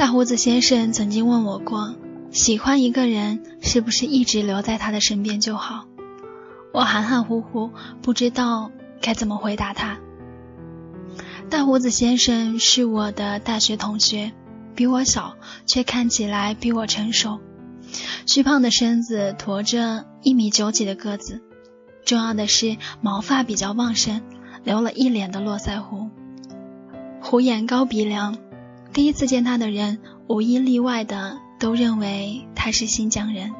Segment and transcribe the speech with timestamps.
[0.00, 1.94] 大胡子先生曾经问我过，
[2.30, 5.84] 喜欢一个人是不是一直留在他的身边就好？
[6.72, 7.70] 我含含糊糊，
[8.00, 8.70] 不知道
[9.02, 9.98] 该怎么回答他。
[11.50, 14.32] 大胡子先生是我的大学同学，
[14.74, 17.38] 比我小，却看起来比我成熟。
[18.24, 21.42] 虚胖的身子，驮着一米九几的个子，
[22.06, 24.22] 重要的是毛发比较旺盛，
[24.64, 26.08] 留了一脸的络腮胡，
[27.20, 28.38] 虎眼高鼻梁。
[28.92, 33.52] 第一次见他的人，无一例外的都认为他是新疆人。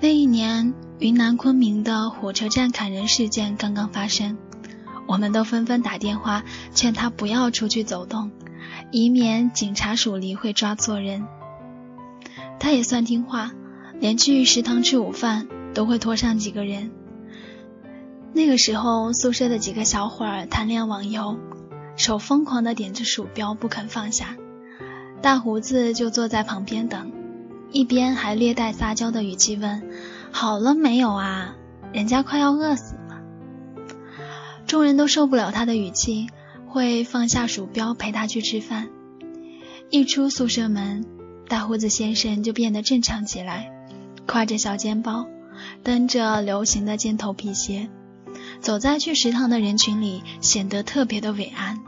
[0.00, 4.36] 那一年，云南昆明的火车站砍人事件刚刚发生，
[5.06, 6.42] 我们都纷纷打电话
[6.74, 8.32] 劝他不要出去走动，
[8.90, 11.24] 以免警察署里会抓错人。
[12.58, 13.52] 他也算听话，
[14.00, 16.90] 连去食堂吃午饭都会拖上几个人。
[18.32, 21.38] 那个时候，宿舍的几个小伙儿谈恋爱网游，
[21.96, 24.36] 手疯狂地点着鼠标不肯放下，
[25.20, 27.12] 大胡子就坐在旁边等，
[27.70, 29.82] 一边还略带撒娇的语气问
[30.32, 31.54] ：“好了没有啊？
[31.92, 33.20] 人家快要饿死了。”
[34.66, 36.28] 众人都受不了他的语气，
[36.66, 38.88] 会放下鼠标陪他去吃饭。
[39.90, 41.04] 一出宿舍门。
[41.48, 43.70] 大胡子先生就变得正常起来，
[44.26, 45.26] 挎着小肩包，
[45.84, 47.90] 蹬着流行的尖头皮鞋，
[48.62, 51.80] 走在去食堂的人群里，显得特别的伟岸。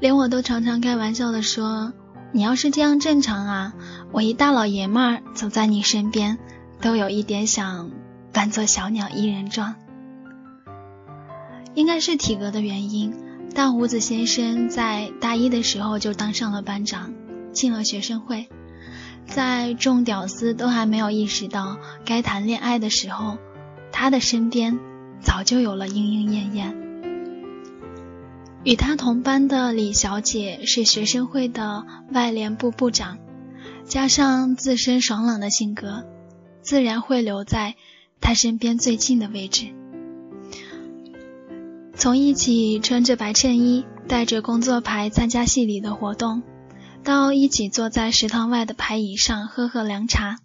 [0.00, 1.92] 连我都常常开玩笑的说
[2.32, 3.74] ：“你要是这样正常啊，
[4.10, 6.38] 我一大老爷们儿走在你身边，
[6.80, 7.90] 都有一点想
[8.32, 9.74] 扮作小鸟依人状。”
[11.74, 13.14] 应该是体格的原因，
[13.54, 17.12] 大胡子先生在大一的时候就当上了班长。
[17.52, 18.48] 进了学生会，
[19.26, 23.36] 在众屌丝都还没有意识到该谈恋爱的时候，
[23.92, 24.78] 他的身边
[25.22, 26.76] 早就有了莺莺燕燕。
[28.64, 33.18] 与他同班的李小姐是学生会的外联部部长，
[33.84, 36.04] 加上自身爽朗的性格，
[36.60, 37.74] 自然会留在
[38.20, 39.66] 他身边最近的位置。
[41.94, 46.42] 从一起穿着白衬衣，带着工作牌参加系里的活动。
[47.04, 50.38] 到一起坐在食堂外的排椅上喝喝凉茶，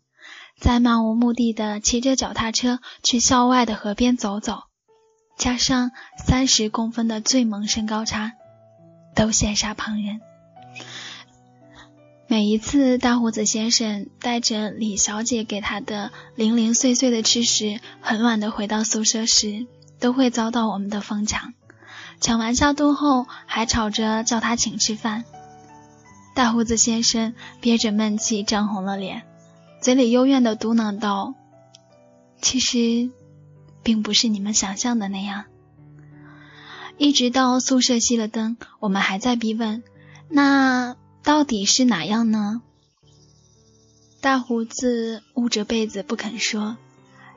[0.59, 4.63] 再漫无目的的骑着脚踏车去校外的河边走走，
[5.37, 8.33] 加上三十公分的最萌身高差，
[9.13, 10.19] 都羡煞旁人。
[12.27, 19.65] 每一次大胡子先生带着李小姐给他的零零碎碎的吃食，很晚的回到宿舍时，
[19.99, 21.53] 都会遭到我们的疯抢，
[22.19, 25.23] 抢完下肚后还吵着叫他请吃饭。
[26.35, 29.21] 大胡子先生憋着闷气，涨红了脸，
[29.81, 31.33] 嘴里幽怨的嘟囔道
[32.41, 33.09] ：“其实，
[33.87, 35.45] 并不是你们想象的那样。”
[36.99, 39.81] 一直到宿舍熄了灯，我们还在逼问
[40.27, 42.61] ：“那到底是哪样呢？”
[44.19, 46.75] 大胡子捂着被子不肯说。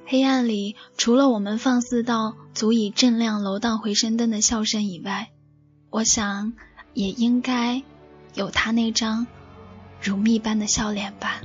[0.07, 5.31] 黑暗里，除了我们放肆到足以震亮楼道回声灯的笑声以外，
[5.91, 6.53] 我想
[6.95, 7.85] 也应该。
[8.33, 9.27] 有他那张
[10.01, 11.41] 如蜜般的笑脸吧。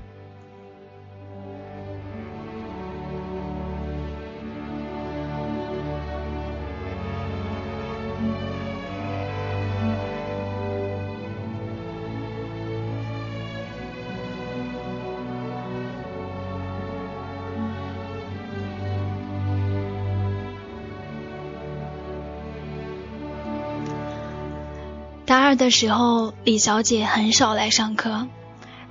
[25.56, 28.28] 的时候，李小姐很少来上课，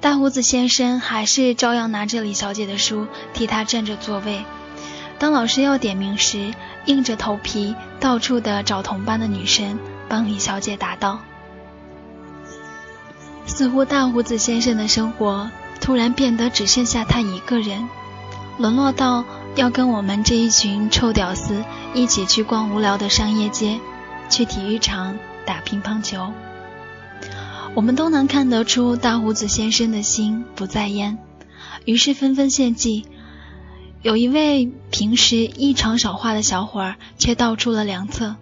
[0.00, 4.44] 大胡子先生还是照样拿着李小姐的书替她占着座位。
[5.19, 6.53] 当老师要点名时，
[6.86, 11.20] 硬着头皮到处的找同班的女生帮李小姐答道。
[13.47, 17.89] 似乎大胡子先生的生活突然变得只剩下他一个人，
[18.59, 19.24] 沦落到
[19.54, 21.62] 要跟我们这一群臭屌丝
[21.94, 23.78] 一起去逛无聊的商业街，
[24.28, 25.16] 去体育场。
[25.47, 26.33] 打乒乓球，
[27.74, 31.18] 我们都能看得出大胡子先生的心不在焉，
[31.84, 33.04] 于是纷纷献计。
[34.00, 38.36] 有一位平时异常少话的小伙儿却道出了良策，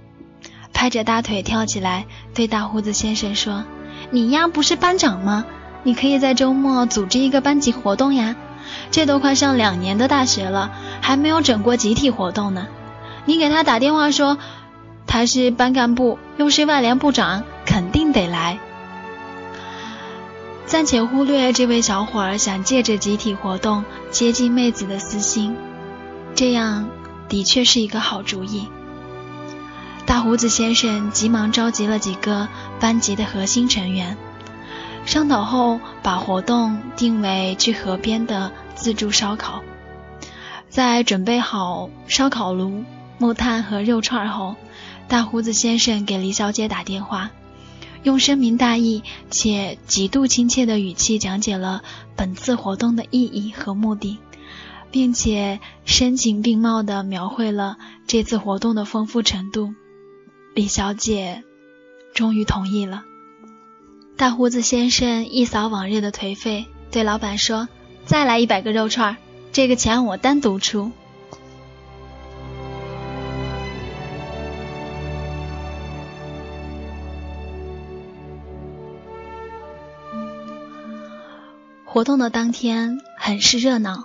[0.75, 3.65] 拍着大腿跳起来，对大胡子先生说
[4.13, 5.47] ：“你呀，不是班长吗？
[5.83, 8.37] 你可以在周末组织一个班级活动呀。
[8.91, 12.67] 这都快上两年的大学了，还没有整过集体活动呢。
[13.25, 14.37] 你给他打电话说。”
[15.05, 18.59] 他是班干部，又是外联部长，肯定得来。
[20.73, 25.55] 暂且忽略这位小伙儿想借着集体活动接近妹子的私心，
[26.35, 26.89] 这样
[27.29, 28.67] 的确是一个好主意。
[30.07, 32.49] 大胡子先生急忙召集了几个
[32.81, 34.17] 班级的核心成员，
[35.05, 39.61] 商讨后，把活动定为去河边的自助烧烤。
[40.71, 42.83] 在准备好烧烤炉、
[43.19, 44.57] 木炭和肉串后，
[45.07, 47.31] 大胡子先生给李小姐打电话，
[48.03, 51.83] 用深明大义且极度亲切的语气讲解了
[52.17, 54.19] 本次活动的意义和目的，
[54.91, 59.75] 并且声情并茂地描绘了这次活动的丰富程度。
[60.55, 61.45] 李小姐
[62.15, 63.05] 终于同意了。
[64.17, 67.69] 大胡子先生一扫往日的颓废，对老板说
[68.05, 69.17] ：“再来一百个肉串，
[69.53, 70.93] 这个钱我单独出。”
[81.93, 84.05] 活动的当天很是热闹，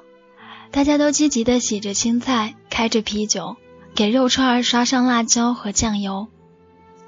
[0.71, 3.55] 大家都积极地洗着青菜，开着啤酒，
[3.95, 6.27] 给肉串刷上辣椒和酱油。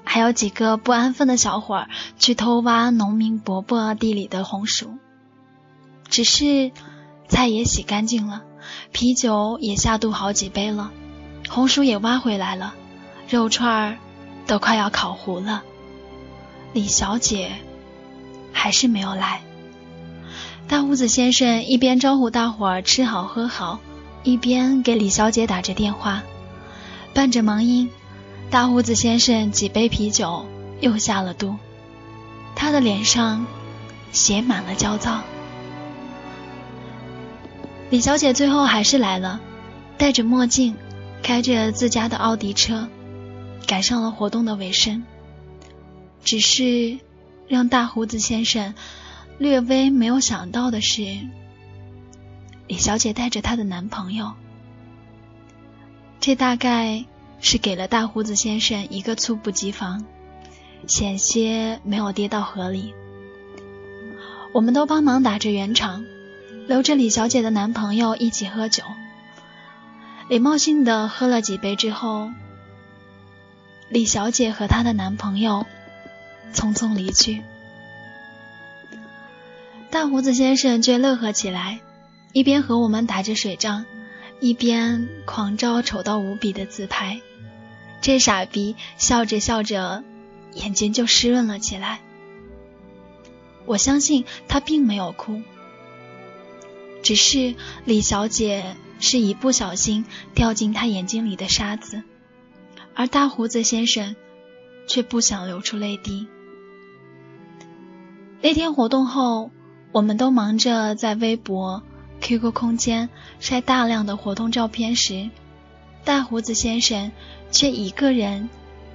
[0.04, 4.96] 还有几个不安分的小伙儿去偷挖农民伯伯地里的红薯，
[6.08, 6.72] 只是
[7.28, 8.42] 菜也洗干净了，
[8.90, 10.92] 啤酒也下肚好几杯了，
[11.50, 12.72] 红薯也挖回来了，
[13.28, 13.98] 肉串
[14.46, 15.62] 都快要烤糊了。
[16.72, 17.52] 李小姐
[18.50, 19.42] 还是没有来。
[20.70, 23.80] 大胡子先生一边招呼大伙儿吃好喝好，
[24.22, 26.22] 一边给李小姐打着电话，
[27.12, 27.90] 伴着忙音。
[28.50, 30.46] 大胡子先生几杯啤酒
[30.80, 31.56] 又下了肚，
[32.54, 33.46] 他的脸上
[34.12, 35.22] 写满了焦躁。
[37.90, 39.40] 李小姐最后还是来了，
[39.98, 40.76] 戴着墨镜，
[41.20, 42.86] 开着自家的奥迪车，
[43.66, 45.02] 赶上了活动的尾声。
[46.22, 47.00] 只是
[47.48, 48.72] 让大胡子先生
[49.40, 51.02] 略微没有想到的是，
[52.68, 54.34] 李小姐带着她的男朋友，
[56.20, 57.04] 这大概。
[57.42, 60.04] 是给了大胡子先生一个猝不及防，
[60.86, 62.92] 险些没有跌到河里。
[64.52, 66.04] 我们都帮忙打着圆场，
[66.68, 68.84] 留着李小姐的男朋友一起喝酒。
[70.28, 72.30] 礼貌性的喝了几杯之后，
[73.88, 75.64] 李小姐和她的男朋友
[76.52, 77.42] 匆匆离去。
[79.90, 81.80] 大胡子先生却乐呵起来，
[82.32, 83.84] 一边和我们打着水仗，
[84.38, 87.20] 一边狂照丑到无比的自拍。
[88.00, 90.04] 这傻逼笑着笑着，
[90.54, 92.00] 眼睛就湿润了起来。
[93.66, 95.42] 我相信他并没有哭，
[97.02, 100.04] 只是李小姐是一不小心
[100.34, 102.02] 掉进他眼睛里的沙子，
[102.94, 104.14] 而大胡子先生
[104.86, 106.28] 却不想流出泪滴。
[108.40, 109.50] 那天活动后，
[109.92, 111.82] 我们都忙着在微博、
[112.20, 113.08] QQ 空间
[113.40, 115.30] 晒大量的活动照片时，
[116.04, 117.10] 大胡子先生。
[117.52, 118.48] 却一个人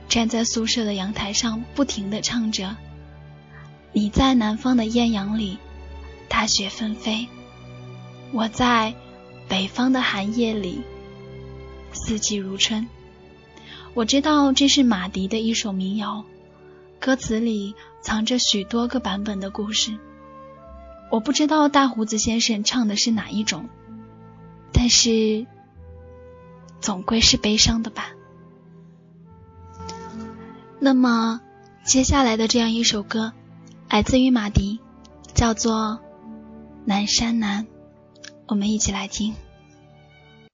[0.07, 2.77] 站在宿舍的阳台上，不停地唱着
[3.91, 5.57] ：“你在南方的艳阳里，
[6.29, 7.27] 大雪纷飞；
[8.31, 8.93] 我在
[9.49, 10.79] 北方的寒夜里，
[11.91, 12.87] 四季如春。”
[13.93, 16.23] 我知道这是马迪的一首民谣，
[16.97, 19.97] 歌词里藏着许多个版本的故事。
[21.11, 23.69] 我不知道大胡子先生唱的是哪一种，
[24.73, 25.45] 但是
[26.81, 28.09] 总归是悲伤的吧。
[30.79, 31.41] 那么，
[31.83, 33.33] 接下来的这样一首歌，
[33.89, 34.79] 来自于马迪，
[35.33, 35.73] 叫做
[36.85, 37.63] 《南山南》，
[38.47, 39.33] 我们一起来听。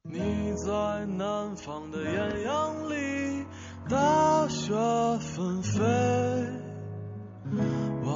[0.03, 0.19] 你
[0.55, 3.45] 在南方的艳阳里，
[3.89, 4.73] 大雪
[5.19, 5.81] 纷飞；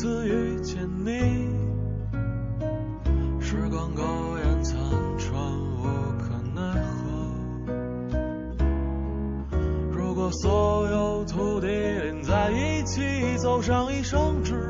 [0.00, 1.10] 次遇见你。
[3.38, 4.02] 时光苟
[4.38, 4.80] 延残
[5.18, 5.38] 喘，
[5.76, 5.82] 无
[6.16, 7.04] 可奈何。
[9.92, 14.69] 如果所有土地连在一起，走上一生，只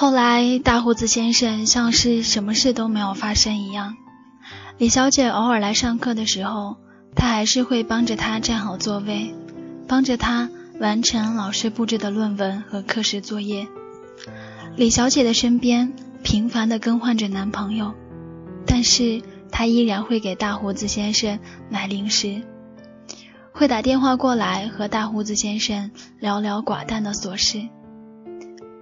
[0.00, 3.98] 后来，大胡子先生像是什么事都没有发生一样。
[4.78, 6.78] 李小姐偶尔来上课的时候，
[7.14, 9.34] 他还是会帮着她站好座位，
[9.86, 10.48] 帮着她
[10.80, 13.68] 完成老师布置的论文和课时作业。
[14.74, 15.92] 李小姐的身边
[16.22, 17.92] 频繁地更换着男朋友，
[18.66, 19.20] 但是
[19.52, 21.38] 她依然会给大胡子先生
[21.68, 22.40] 买零食，
[23.52, 25.90] 会打电话过来和大胡子先生
[26.20, 27.68] 聊聊寡淡的琐事。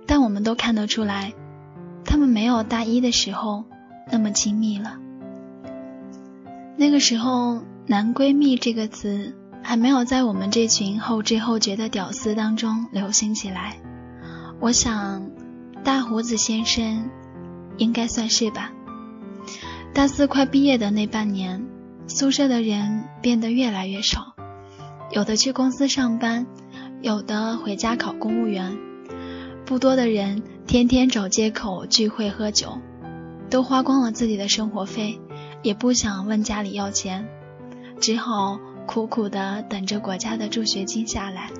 [0.08, 1.34] 但我们都看得出来，
[2.04, 3.64] 他们没有大一的时候
[4.10, 4.96] 那么亲密了。
[6.78, 13.76] 那个时候，“男闺蜜”这个词还没有在我们这群后知后觉的屌丝当中流行起来。
[14.60, 15.30] 我想，
[15.84, 17.10] 大胡子先生
[17.76, 18.72] 应该算是吧。
[19.92, 21.66] 大四快毕业的那半年，
[22.06, 24.34] 宿舍的人变得越来越少，
[25.10, 26.46] 有的去公司上班，
[27.02, 28.87] 有的回家考公务员。
[29.68, 32.78] 不多的人天天找借口聚会喝酒，
[33.50, 35.20] 都花光了自己的生活费，
[35.62, 37.28] 也不想问家里要钱，
[38.00, 41.50] 只好苦苦的等着国家的助学金下来。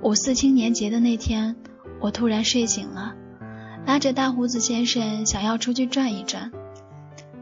[0.00, 1.56] 五四青年节的那天，
[2.00, 3.14] 我突然睡醒了，
[3.84, 6.50] 拉着大胡子先生想要出去转一转。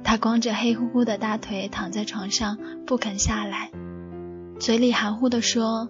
[0.03, 3.71] 他光着黑乎乎的大腿躺在床上不肯下来，
[4.59, 5.89] 嘴里含糊的说：“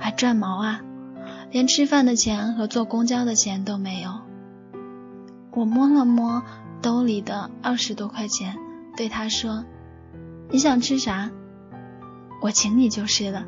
[0.00, 0.80] 还转毛啊！”
[1.50, 4.10] 连吃饭的钱和坐公交的钱都没有。
[5.52, 6.42] 我摸了摸
[6.82, 8.56] 兜里的二十多块钱，
[8.96, 9.64] 对他说
[10.52, 11.30] ：“你想吃啥？
[12.42, 13.44] 我请你就是了。”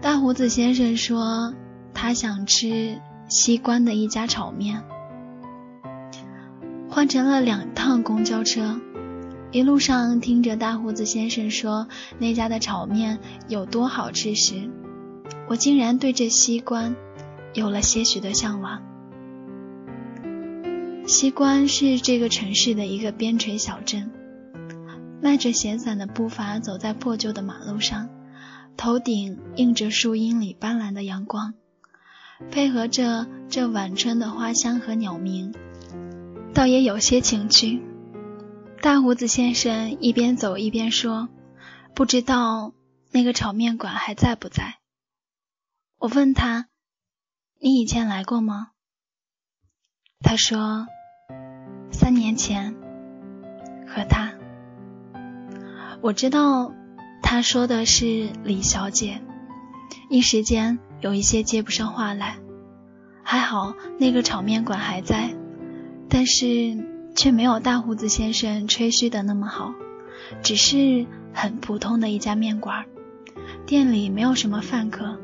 [0.00, 1.54] 大胡子先生说
[1.92, 4.82] ：“他想吃西关的一家炒面。
[6.88, 8.80] 换乘了两趟公交车，
[9.52, 11.86] 一路上听着大胡子先生说
[12.18, 14.70] 那家的炒面有多好吃时，
[15.50, 16.94] 我竟然对这西关
[17.54, 18.80] 有了些许的向往。
[21.08, 24.12] 西关是这个城市的一个边陲小镇，
[25.20, 28.08] 迈着闲散的步伐走在破旧的马路上，
[28.76, 31.54] 头顶映着树荫里斑斓的阳光，
[32.52, 35.52] 配合着这晚春的花香和鸟鸣。
[36.54, 37.82] 倒也有些情趣。
[38.80, 41.28] 大胡子先生一边走一边说
[41.92, 42.72] ：“不知道
[43.10, 44.76] 那个炒面馆还在不在？”
[46.00, 46.66] 我问他
[47.60, 48.68] ：“你以前来过吗？”
[50.24, 50.86] 他说
[51.92, 52.74] ：“三年前
[53.86, 54.32] 和他。”
[56.00, 56.72] 我知道
[57.22, 59.20] 他说的是李小姐，
[60.08, 62.38] 一时间有一些接不上话来。
[63.22, 65.34] 还好那个炒面馆还在。
[66.08, 66.78] 但是
[67.14, 69.74] 却没有大胡子先生吹嘘的那么好，
[70.42, 72.86] 只是很普通的一家面馆，
[73.66, 75.20] 店里没有什么饭客，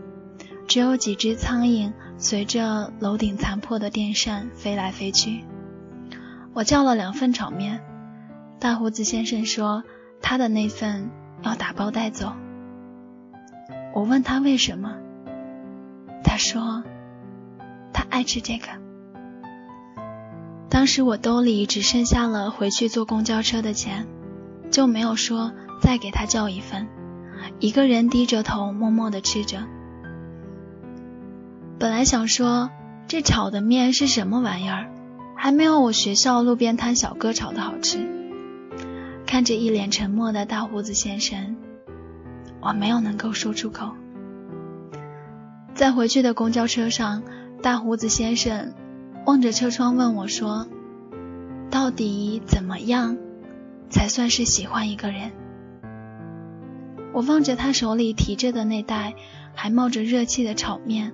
[0.77, 5.43] 只有几只苍蝇随着楼顶残破的电扇飞来飞去。
[6.53, 7.83] 我叫了两份炒面，
[8.61, 9.85] 大胡子先生说
[10.21, 11.11] 他的那份
[11.41, 12.31] 要打包带走。
[13.95, 14.99] 我问他为什么，
[16.23, 16.85] 他说
[17.95, 18.67] 他爱吃这个。
[20.69, 24.07] 当时我兜里只剩下了回去坐公交车的钱，
[24.71, 26.87] 就没有说再给他叫一份，
[27.61, 29.67] 一个人低着头默默地吃着。
[31.79, 32.71] 本来想说
[33.07, 34.91] 这炒的面是什么玩意儿，
[35.37, 38.09] 还没有我学校路边摊小哥炒的好吃。
[39.27, 41.57] 看着一脸沉默的大胡子先生，
[42.61, 43.91] 我没有能够说出口。
[45.75, 47.23] 在回去的公交车上，
[47.63, 48.73] 大胡子先生。
[49.27, 50.69] 望着车窗问我说
[51.69, 53.19] ：“到底怎么样
[53.91, 55.33] 才算是喜欢一个人？”
[57.13, 59.15] 我望着他手里提着的那袋
[59.53, 61.13] 还冒着热气的炒面，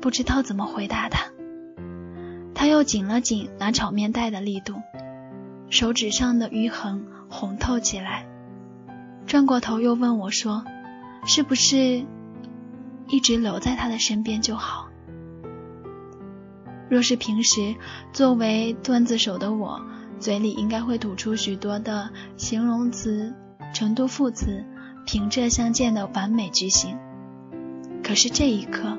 [0.00, 1.26] 不知道怎么回答他。
[2.54, 4.74] 他又紧了紧拿炒面袋的力度，
[5.68, 8.26] 手指上的淤痕红透起来。
[9.26, 10.64] 转过头又问我说
[11.26, 12.04] ：“是不是
[13.08, 14.88] 一直留在他的身边就好？”
[16.88, 17.74] 若是平时
[18.12, 19.82] 作为段子手的我，
[20.20, 23.34] 嘴里应该会吐出许多的形容词、
[23.74, 24.64] 程度副词，
[25.04, 26.96] 平仄相间的完美句型。
[28.04, 28.96] 可是这一刻，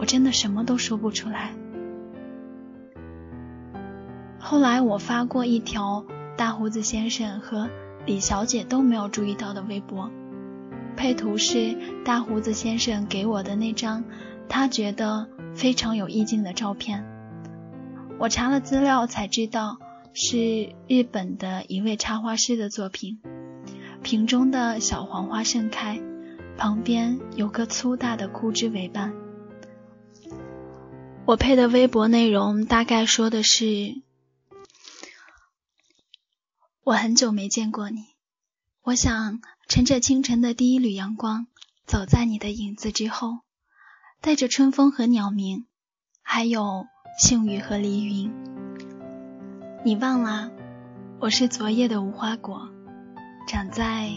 [0.00, 1.52] 我真的什么都说不出来。
[4.38, 6.04] 后来我发过一条
[6.36, 7.68] 大胡子先生和
[8.06, 10.10] 李小姐都没有注意到的微博，
[10.96, 14.02] 配图是大胡子先生给我的那张，
[14.48, 15.28] 他觉得。
[15.52, 17.04] 非常有意境的照片，
[18.20, 19.78] 我查了资料才知道
[20.14, 23.18] 是日本的一位插画师的作品。
[24.00, 26.00] 瓶中的小黄花盛开，
[26.56, 29.12] 旁边有个粗大的枯枝为伴。
[31.30, 34.02] 我配的微博内容大概说的是：
[36.82, 38.04] 我很久没见过你，
[38.82, 41.46] 我想乘着清晨的第一缕阳光，
[41.86, 43.42] 走在你的影子之后。
[44.20, 45.66] 带着春风和鸟鸣，
[46.20, 48.32] 还有杏雨和梨云。
[49.84, 50.50] 你忘了，
[51.20, 52.68] 我是昨夜的无花果，
[53.46, 54.10] 长在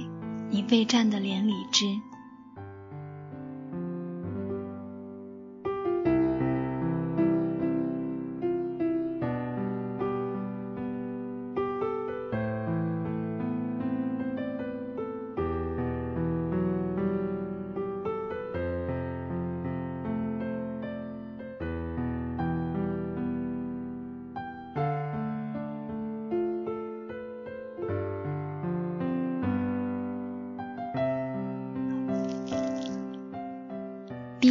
[0.49, 1.85] 你未绽的莲里枝。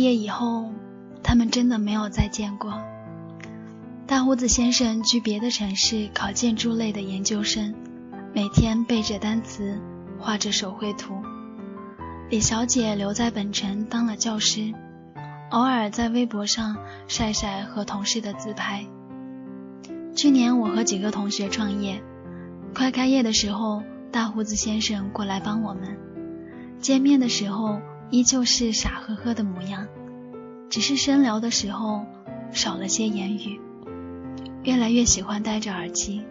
[0.02, 0.72] 毕业以后，
[1.22, 2.74] 他们真的没有再见过。
[4.04, 7.72] 大胡子先生去别的城市考建筑类的研究生，
[8.34, 9.80] 每天背着单词，
[10.18, 11.14] 画着手绘图。
[12.30, 14.74] 李小姐留在本城当了教师，
[15.52, 18.84] 偶尔在微博上晒晒和同事的自拍。
[20.16, 22.02] 去年我和几个同学创业，
[22.74, 25.96] 快开业的时候，大胡子先生过来帮我们。
[26.80, 27.78] 见面的时候。
[28.12, 29.88] 依旧是傻呵呵的模样，
[30.68, 32.04] 只是深聊的时候
[32.50, 33.58] 少了些言语。
[34.64, 36.22] 越来越喜欢戴着耳机，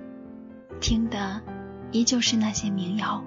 [0.79, 1.41] 听的
[1.91, 3.23] 依旧是那些民谣。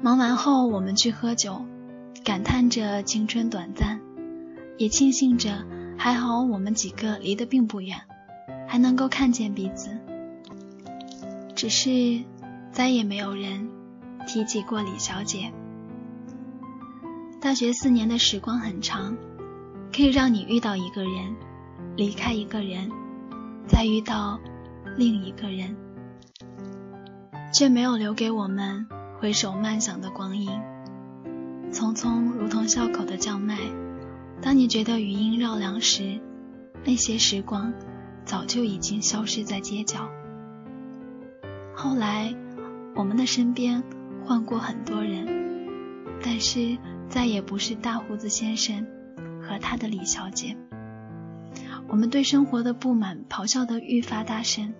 [0.00, 1.66] 忙完后，我们去喝酒，
[2.24, 4.00] 感叹着青春短暂，
[4.78, 5.66] 也庆幸着
[5.98, 8.00] 还好我们几个离得并不远，
[8.66, 9.90] 还能够看见彼此。
[11.54, 12.22] 只是
[12.70, 13.68] 再也没有人
[14.26, 15.52] 提及过李小姐。
[17.42, 19.16] 大学四年的时光很长，
[19.92, 21.34] 可以让你遇到一个人，
[21.96, 22.88] 离开一个人，
[23.66, 24.38] 再遇到
[24.96, 25.74] 另一个人，
[27.52, 28.86] 却没有留给我们
[29.18, 30.52] 回首漫想的光阴。
[31.72, 33.58] 匆匆如同笑口的叫卖。
[34.40, 36.20] 当你觉得余音绕梁时，
[36.84, 37.72] 那些时光
[38.24, 40.08] 早就已经消失在街角。
[41.74, 42.32] 后来，
[42.94, 43.82] 我们的身边
[44.24, 45.26] 换过很多人，
[46.22, 46.78] 但是
[47.12, 48.86] 再也不是大胡子先生
[49.42, 50.56] 和他的李小姐。
[51.86, 54.72] 我们对生活的不满咆哮得愈发大声，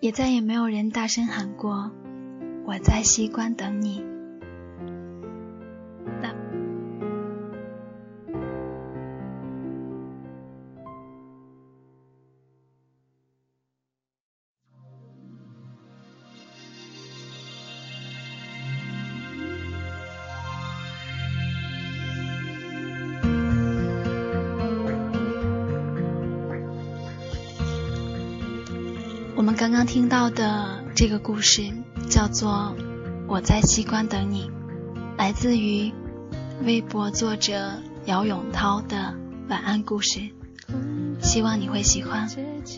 [0.00, 1.92] 也再也没有人大声喊过
[2.64, 4.02] “我在西关等你”。
[29.46, 31.72] 我们刚刚听到的这个故事
[32.10, 32.74] 叫做
[33.28, 34.50] 《我在西关等你》，
[35.16, 35.92] 来自于
[36.64, 37.70] 微博作者
[38.06, 39.14] 姚永涛的
[39.48, 40.18] 晚安故事，
[41.20, 42.28] 希望你会喜欢。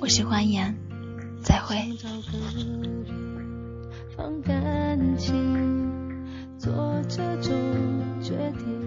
[0.03, 0.77] 我是欢颜，
[1.43, 1.75] 再会。
[4.15, 6.23] 放感情，
[6.59, 7.51] 做这种
[8.21, 8.78] 决定，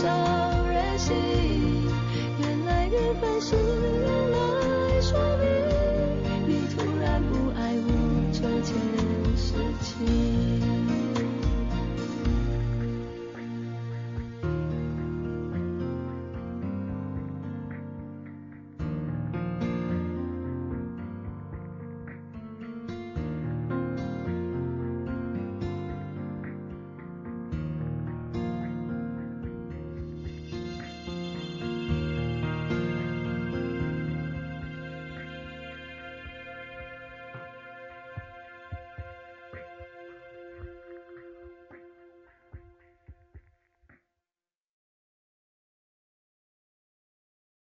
[0.00, 1.16] 伤人心，
[2.38, 3.77] 越来越烦心。